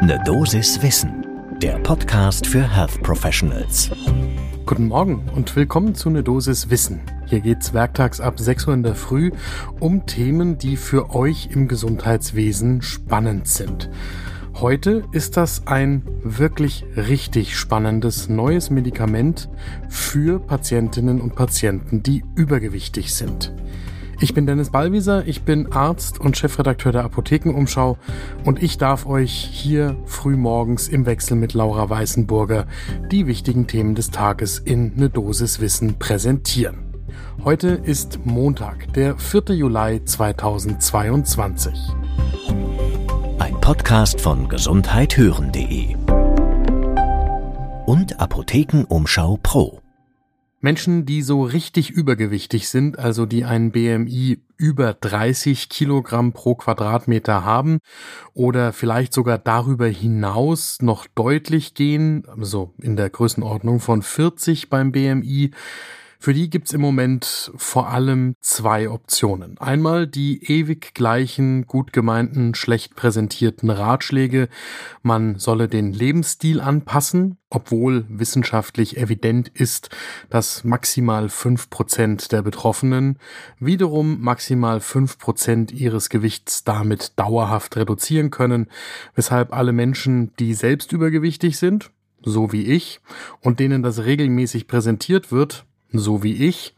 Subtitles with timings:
[0.00, 1.26] Ne Dosis Wissen,
[1.60, 3.90] der Podcast für Health Professionals.
[4.64, 7.00] Guten Morgen und willkommen zu Ne Dosis Wissen.
[7.26, 9.32] Hier geht's werktags ab 6 Uhr in der Früh
[9.80, 13.90] um Themen, die für euch im Gesundheitswesen spannend sind.
[14.54, 19.48] Heute ist das ein wirklich richtig spannendes neues Medikament
[19.88, 23.52] für Patientinnen und Patienten, die übergewichtig sind.
[24.20, 27.98] Ich bin Dennis Ballwieser, ich bin Arzt und Chefredakteur der Apothekenumschau
[28.44, 32.66] und ich darf euch hier frühmorgens im Wechsel mit Laura Weißenburger
[33.12, 36.78] die wichtigen Themen des Tages in eine Dosis Wissen präsentieren.
[37.44, 39.54] Heute ist Montag, der 4.
[39.54, 41.78] Juli 2022.
[43.38, 45.94] Ein Podcast von gesundheithören.de
[47.86, 49.80] und Apothekenumschau Pro.
[50.60, 57.44] Menschen, die so richtig übergewichtig sind, also die ein BMI über 30 Kilogramm pro Quadratmeter
[57.44, 57.78] haben
[58.34, 64.90] oder vielleicht sogar darüber hinaus noch deutlich gehen, also in der Größenordnung von 40 beim
[64.90, 65.52] BMI,
[66.20, 69.56] für die gibt's im Moment vor allem zwei Optionen.
[69.58, 74.48] Einmal die ewig gleichen, gut gemeinten, schlecht präsentierten Ratschläge,
[75.02, 79.90] man solle den Lebensstil anpassen, obwohl wissenschaftlich evident ist,
[80.28, 83.18] dass maximal fünf Prozent der Betroffenen
[83.60, 88.66] wiederum maximal fünf Prozent ihres Gewichts damit dauerhaft reduzieren können,
[89.14, 93.00] weshalb alle Menschen, die selbst übergewichtig sind, so wie ich,
[93.40, 96.74] und denen das regelmäßig präsentiert wird, so wie ich,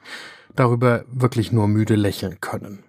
[0.54, 2.84] darüber wirklich nur müde lächeln können.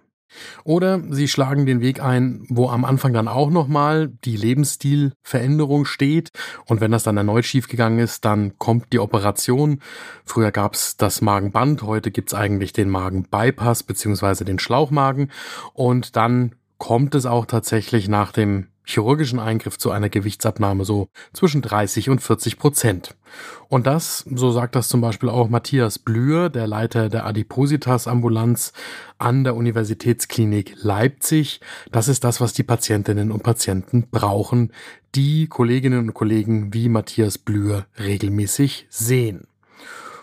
[0.64, 6.30] Oder sie schlagen den Weg ein, wo am Anfang dann auch nochmal die Lebensstilveränderung steht.
[6.66, 9.80] Und wenn das dann erneut schiefgegangen ist, dann kommt die Operation.
[10.24, 15.30] Früher gab's das Magenband, heute gibt's eigentlich den Magenbypass beziehungsweise den Schlauchmagen.
[15.74, 21.62] Und dann kommt es auch tatsächlich nach dem chirurgischen Eingriff zu einer Gewichtsabnahme so zwischen
[21.62, 23.14] 30 und 40 Prozent.
[23.68, 28.72] Und das, so sagt das zum Beispiel auch Matthias Blüher, der Leiter der Adipositas-Ambulanz
[29.18, 34.72] an der Universitätsklinik Leipzig, das ist das, was die Patientinnen und Patienten brauchen,
[35.14, 39.46] die Kolleginnen und Kollegen wie Matthias Blüher regelmäßig sehen.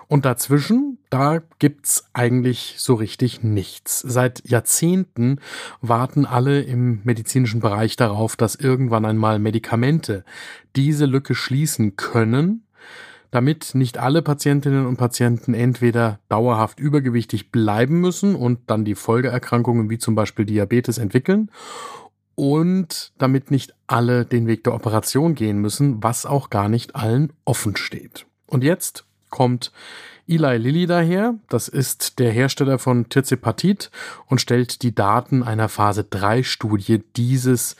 [0.10, 4.00] Und dazwischen, da gibt's eigentlich so richtig nichts.
[4.00, 5.40] Seit Jahrzehnten
[5.82, 10.26] warten alle im medizinischen Bereich darauf, dass irgendwann einmal Medikamente
[10.76, 12.64] diese Lücke schließen können,
[13.30, 19.92] damit nicht alle Patientinnen und Patienten entweder dauerhaft übergewichtig bleiben müssen und dann die Folgeerkrankungen
[19.92, 21.52] wie zum Beispiel Diabetes entwickeln
[22.34, 27.32] und damit nicht alle den Weg der Operation gehen müssen, was auch gar nicht allen
[27.46, 28.26] offen steht.
[28.48, 29.72] Und jetzt kommt
[30.28, 31.36] Eli Lilly daher.
[31.50, 33.90] Das ist der Hersteller von Tirzepatit
[34.28, 37.76] und stellt die Daten einer Phase 3 Studie dieses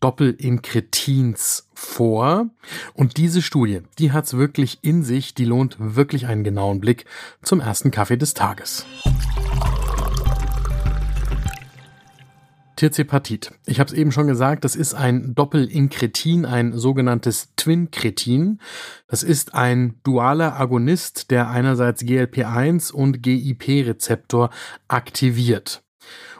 [0.00, 2.46] Doppelinkretins vor.
[2.92, 7.06] Und diese Studie, die hat's wirklich in sich, die lohnt wirklich einen genauen Blick
[7.42, 8.84] zum ersten Kaffee des Tages.
[12.76, 13.52] Tirzepatit.
[13.64, 18.60] Ich habe es eben schon gesagt, das ist ein Doppelinkretin, ein sogenanntes Twinkretin.
[19.08, 24.50] Das ist ein dualer Agonist, der einerseits GLP1 und GIP-Rezeptor
[24.88, 25.82] aktiviert.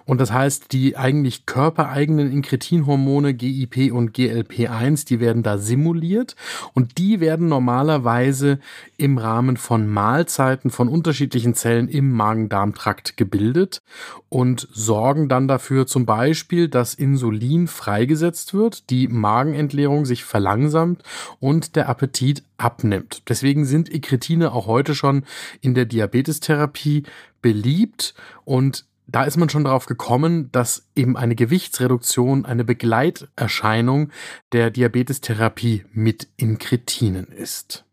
[0.07, 6.37] Und das heißt, die eigentlich körpereigenen Inkretinhormone GIP und GLP1, die werden da simuliert
[6.73, 8.61] und die werden normalerweise
[8.97, 13.83] im Rahmen von Mahlzeiten von unterschiedlichen Zellen im Magen-Darm-Trakt gebildet
[14.29, 21.03] und sorgen dann dafür zum Beispiel, dass Insulin freigesetzt wird, die Magenentleerung sich verlangsamt
[21.41, 23.23] und der Appetit abnimmt.
[23.29, 25.25] Deswegen sind Ikretine auch heute schon
[25.61, 27.03] in der Diabetestherapie
[27.43, 28.15] beliebt
[28.45, 34.11] und da ist man schon darauf gekommen, dass eben eine Gewichtsreduktion eine Begleiterscheinung
[34.53, 37.85] der Diabetestherapie mit Inkretinen ist.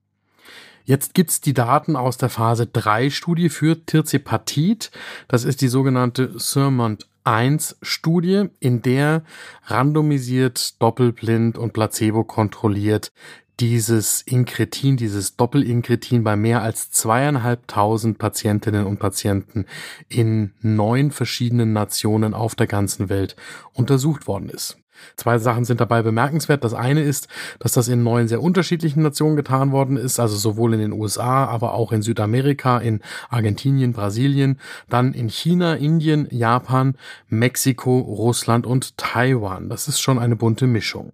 [0.86, 4.92] Jetzt gibt's die Daten aus der Phase 3 Studie für Tirzepatit.
[5.28, 9.24] Das ist die sogenannte Sermont 1 Studie, in der
[9.68, 13.14] randomisiert, doppelblind und placebo kontrolliert
[13.60, 19.66] dieses Inkretin, dieses Doppelinkretin bei mehr als zweieinhalbtausend Patientinnen und Patienten
[20.10, 23.36] in neun verschiedenen Nationen auf der ganzen Welt
[23.74, 24.78] untersucht worden ist.
[25.16, 26.64] Zwei Sachen sind dabei bemerkenswert.
[26.64, 27.28] Das eine ist,
[27.60, 31.46] dass das in neun sehr unterschiedlichen Nationen getan worden ist, also sowohl in den USA,
[31.46, 34.60] aber auch in Südamerika, in Argentinien, Brasilien,
[34.90, 36.96] dann in China, Indien, Japan,
[37.28, 39.70] Mexiko, Russland und Taiwan.
[39.70, 41.14] Das ist schon eine bunte Mischung.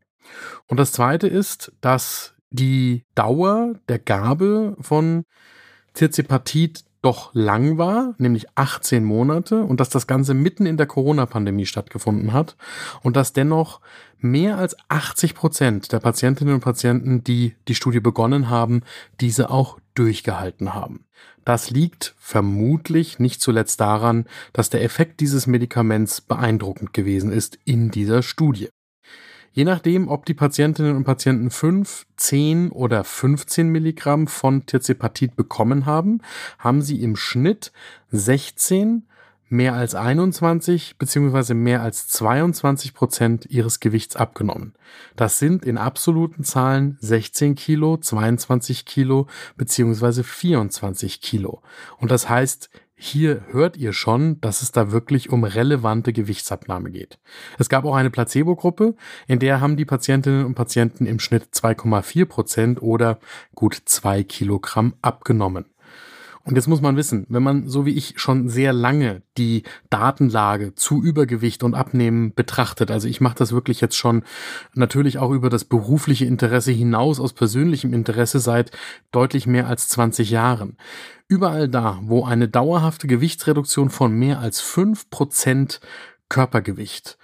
[0.67, 5.23] Und das Zweite ist, dass die Dauer der Gabe von
[5.93, 11.65] Tirzepatit doch lang war, nämlich 18 Monate und dass das Ganze mitten in der Corona-Pandemie
[11.65, 12.57] stattgefunden hat
[13.03, 13.79] und dass dennoch
[14.17, 18.81] mehr als 80 Prozent der Patientinnen und Patienten, die die Studie begonnen haben,
[19.21, 21.05] diese auch durchgehalten haben.
[21.45, 27.91] Das liegt vermutlich nicht zuletzt daran, dass der Effekt dieses Medikaments beeindruckend gewesen ist in
[27.91, 28.69] dieser Studie.
[29.59, 35.85] Je nachdem, ob die Patientinnen und Patienten 5, 10 oder 15 Milligramm von Tirzepatit bekommen
[35.85, 36.21] haben,
[36.59, 37.73] haben sie im Schnitt
[38.09, 39.05] 16,
[39.49, 41.55] mehr als 21 bzw.
[41.55, 44.75] mehr als 22 Prozent ihres Gewichts abgenommen.
[45.17, 49.27] Das sind in absoluten Zahlen 16 Kilo, 22 Kilo
[49.57, 50.23] bzw.
[50.23, 51.61] 24 Kilo.
[51.97, 52.69] Und das heißt,
[53.01, 57.17] hier hört ihr schon, dass es da wirklich um relevante Gewichtsabnahme geht.
[57.57, 58.93] Es gab auch eine Placebo-Gruppe,
[59.25, 63.19] in der haben die Patientinnen und Patienten im Schnitt 2,4 Prozent oder
[63.55, 65.65] gut zwei Kilogramm abgenommen.
[66.49, 69.61] Und jetzt muss man wissen, wenn man so wie ich schon sehr lange die
[69.91, 74.23] Datenlage zu Übergewicht und Abnehmen betrachtet, also ich mache das wirklich jetzt schon
[74.73, 78.71] natürlich auch über das berufliche Interesse hinaus aus persönlichem Interesse seit
[79.11, 80.77] deutlich mehr als 20 Jahren.
[81.27, 85.79] Überall da, wo eine dauerhafte Gewichtsreduktion von mehr als fünf Prozent
[86.29, 87.18] Körpergewicht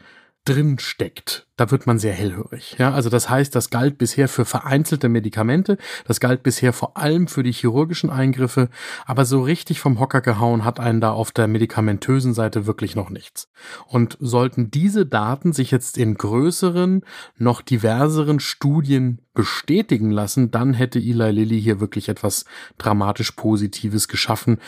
[0.45, 2.75] drin steckt, da wird man sehr hellhörig.
[2.77, 7.27] Ja, also das heißt, das galt bisher für vereinzelte Medikamente, das galt bisher vor allem
[7.27, 8.69] für die chirurgischen Eingriffe,
[9.05, 13.09] aber so richtig vom Hocker gehauen hat einen da auf der medikamentösen Seite wirklich noch
[13.09, 13.49] nichts.
[13.87, 17.03] Und sollten diese Daten sich jetzt in größeren,
[17.37, 22.45] noch diverseren Studien bestätigen lassen, dann hätte Eli Lilly hier wirklich etwas
[22.77, 24.59] dramatisch Positives geschaffen,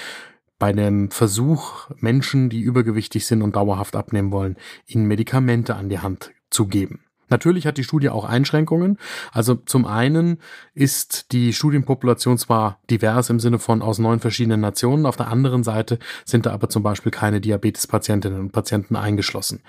[0.59, 5.99] bei dem Versuch, Menschen, die übergewichtig sind und dauerhaft abnehmen wollen, ihnen Medikamente an die
[5.99, 7.01] Hand zu geben.
[7.29, 8.97] Natürlich hat die Studie auch Einschränkungen.
[9.31, 10.39] Also zum einen
[10.73, 15.63] ist die Studienpopulation zwar divers im Sinne von aus neun verschiedenen Nationen, auf der anderen
[15.63, 19.61] Seite sind da aber zum Beispiel keine Diabetespatientinnen und Patienten eingeschlossen.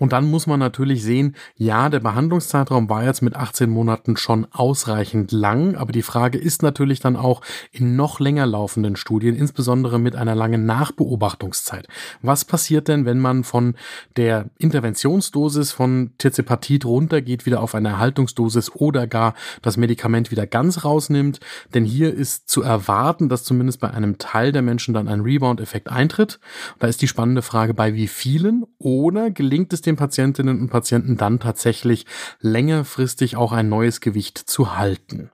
[0.00, 4.46] Und dann muss man natürlich sehen, ja, der Behandlungszeitraum war jetzt mit 18 Monaten schon
[4.50, 9.98] ausreichend lang, aber die Frage ist natürlich dann auch in noch länger laufenden Studien, insbesondere
[9.98, 11.86] mit einer langen Nachbeobachtungszeit.
[12.22, 13.74] Was passiert denn, wenn man von
[14.16, 20.82] der Interventionsdosis von Tirzepatit runtergeht, wieder auf eine Erhaltungsdosis oder gar das Medikament wieder ganz
[20.82, 21.40] rausnimmt?
[21.74, 25.90] Denn hier ist zu erwarten, dass zumindest bei einem Teil der Menschen dann ein Rebound-Effekt
[25.90, 26.40] eintritt.
[26.78, 31.16] Da ist die spannende Frage, bei wie vielen oder gelingt es den Patientinnen und Patienten
[31.16, 32.06] dann tatsächlich
[32.40, 35.30] längerfristig auch ein neues Gewicht zu halten.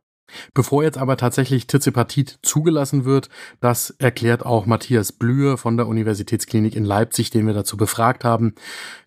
[0.54, 3.28] Bevor jetzt aber tatsächlich Tirzepatit zugelassen wird,
[3.60, 8.54] das erklärt auch Matthias Blüher von der Universitätsklinik in Leipzig, den wir dazu befragt haben.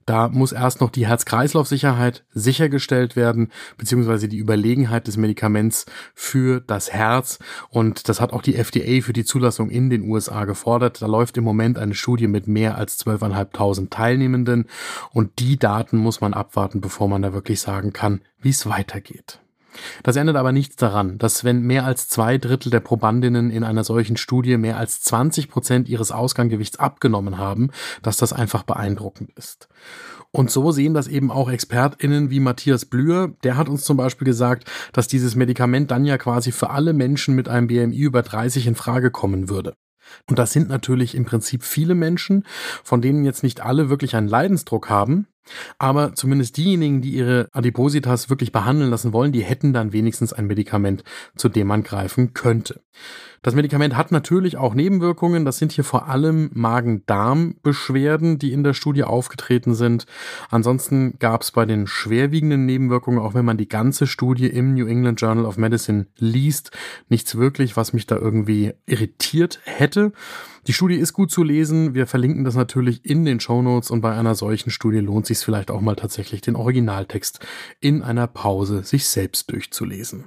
[0.09, 5.85] Da muss erst noch die Herz-Kreislauf-Sicherheit sichergestellt werden, beziehungsweise die Überlegenheit des Medikaments
[6.15, 7.37] für das Herz.
[7.69, 11.03] Und das hat auch die FDA für die Zulassung in den USA gefordert.
[11.03, 14.65] Da läuft im Moment eine Studie mit mehr als 12.500 Teilnehmenden.
[15.11, 19.39] Und die Daten muss man abwarten, bevor man da wirklich sagen kann, wie es weitergeht.
[20.03, 23.83] Das ändert aber nichts daran, dass wenn mehr als zwei Drittel der Probandinnen in einer
[23.83, 27.69] solchen Studie mehr als 20 Prozent ihres Ausgangsgewichts abgenommen haben,
[28.01, 29.69] dass das einfach beeindruckend ist.
[30.31, 33.33] Und so sehen das eben auch ExpertInnen wie Matthias Blüher.
[33.43, 37.35] Der hat uns zum Beispiel gesagt, dass dieses Medikament dann ja quasi für alle Menschen
[37.35, 39.73] mit einem BMI über 30 in Frage kommen würde.
[40.27, 42.45] Und das sind natürlich im Prinzip viele Menschen,
[42.83, 45.27] von denen jetzt nicht alle wirklich einen Leidensdruck haben,
[45.77, 50.47] aber zumindest diejenigen, die ihre Adipositas wirklich behandeln lassen wollen, die hätten dann wenigstens ein
[50.47, 51.03] Medikament,
[51.35, 52.81] zu dem man greifen könnte.
[53.41, 55.45] Das Medikament hat natürlich auch Nebenwirkungen.
[55.45, 60.05] Das sind hier vor allem Magen-Darm-Beschwerden, die in der Studie aufgetreten sind.
[60.49, 64.87] Ansonsten gab es bei den schwerwiegenden Nebenwirkungen, auch wenn man die ganze Studie im New
[64.87, 66.71] England Journal of Medicine liest,
[67.07, 70.11] nichts wirklich, was mich da irgendwie irritiert hätte.
[70.69, 71.95] Die Studie ist gut zu lesen.
[71.95, 75.39] Wir verlinken das natürlich in den Show Notes und bei einer solchen Studie lohnt sich
[75.39, 77.39] vielleicht auch mal tatsächlich den Originaltext
[77.79, 80.25] in einer Pause sich selbst durchzulesen.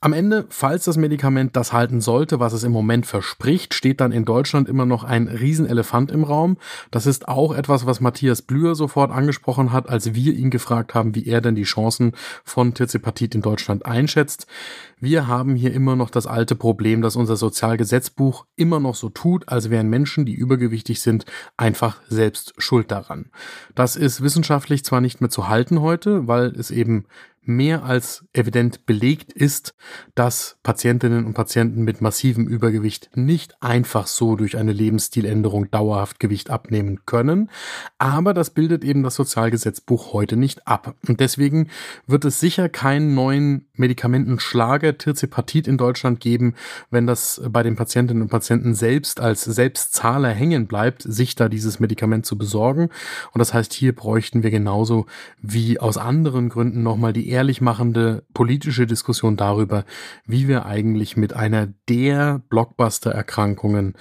[0.00, 4.12] Am Ende, falls das Medikament das halten sollte, was es im Moment verspricht, steht dann
[4.12, 6.58] in Deutschland immer noch ein Riesenelefant im Raum.
[6.90, 11.14] Das ist auch etwas, was Matthias Blüher sofort angesprochen hat, als wir ihn gefragt haben,
[11.14, 12.12] wie er denn die Chancen
[12.44, 14.46] von Tirzepatit in Deutschland einschätzt.
[14.98, 19.48] Wir haben hier immer noch das alte Problem, dass unser Sozialgesetzbuch immer noch so tut,
[19.48, 21.26] als wären Menschen, die übergewichtig sind,
[21.56, 23.26] einfach selbst schuld daran.
[23.74, 27.04] Das ist wissenschaftlich zwar nicht mehr zu halten heute, weil es eben
[27.48, 29.74] mehr als evident belegt ist,
[30.14, 36.50] dass Patientinnen und Patienten mit massivem Übergewicht nicht einfach so durch eine Lebensstiländerung dauerhaft Gewicht
[36.50, 37.50] abnehmen können.
[37.98, 40.96] Aber das bildet eben das Sozialgesetzbuch heute nicht ab.
[41.06, 41.68] Und deswegen
[42.06, 46.54] wird es sicher keinen neuen Medikamentenschlager Tirzepatit in Deutschland geben,
[46.90, 51.80] wenn das bei den Patientinnen und Patienten selbst als Selbstzahler hängen bleibt, sich da dieses
[51.80, 52.90] Medikament zu besorgen.
[53.32, 55.06] Und das heißt, hier bräuchten wir genauso
[55.40, 59.84] wie aus anderen Gründen nochmal die ehrlich machende politische Diskussion darüber,
[60.26, 63.94] wie wir eigentlich mit einer der Blockbuster-Erkrankungen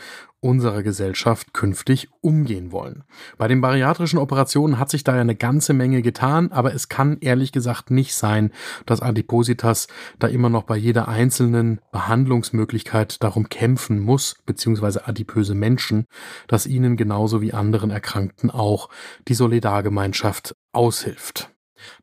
[0.45, 3.03] unserer Gesellschaft künftig umgehen wollen.
[3.39, 7.17] Bei den bariatrischen Operationen hat sich da ja eine ganze Menge getan, aber es kann
[7.19, 8.51] ehrlich gesagt nicht sein,
[8.85, 9.87] dass Adipositas
[10.19, 16.05] da immer noch bei jeder einzelnen Behandlungsmöglichkeit darum kämpfen muss, beziehungsweise adipöse Menschen,
[16.47, 18.89] dass ihnen genauso wie anderen Erkrankten auch
[19.27, 21.54] die Solidargemeinschaft aushilft.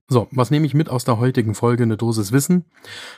[0.09, 2.67] So, was nehme ich mit aus der heutigen Folge eine Dosis Wissen?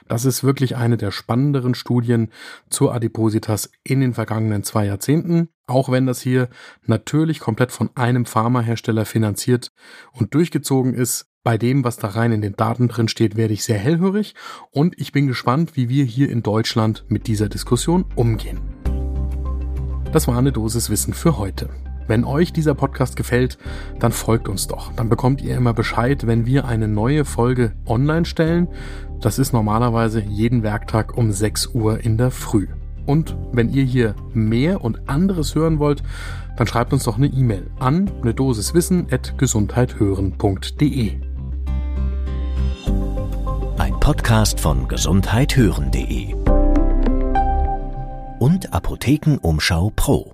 [0.08, 2.30] Das ist wirklich eine der spannenderen Studien
[2.70, 5.48] zur Adipositas in den vergangenen zwei Jahrzehnten.
[5.66, 6.48] Auch wenn das hier
[6.84, 9.72] natürlich komplett von einem Pharmahersteller finanziert
[10.12, 13.64] und durchgezogen ist, bei dem, was da rein in den Daten drin steht, werde ich
[13.64, 14.34] sehr hellhörig
[14.70, 18.60] und ich bin gespannt, wie wir hier in Deutschland mit dieser Diskussion umgehen.
[20.10, 21.68] Das war eine Dosis Wissen für heute.
[22.06, 23.58] Wenn euch dieser Podcast gefällt,
[23.98, 24.92] dann folgt uns doch.
[24.92, 28.68] Dann bekommt ihr immer Bescheid, wenn wir eine neue Folge online stellen.
[29.20, 32.68] Das ist normalerweise jeden Werktag um 6 Uhr in der Früh.
[33.06, 36.02] Und wenn ihr hier mehr und anderes hören wollt,
[36.56, 38.72] dann schreibt uns doch eine E-Mail an eine Dosis
[39.10, 41.12] at gesundheithören.de.
[43.78, 46.34] Ein Podcast von gesundheithören.de
[48.38, 50.33] und Apothekenumschau Pro.